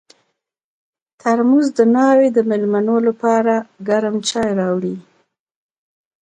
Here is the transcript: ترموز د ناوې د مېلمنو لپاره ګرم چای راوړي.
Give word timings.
ترموز 1.19 1.67
د 1.77 1.79
ناوې 1.95 2.27
د 2.33 2.39
مېلمنو 2.49 2.95
لپاره 3.07 3.55
ګرم 3.87 4.15
چای 4.29 4.49
راوړي. 4.59 4.95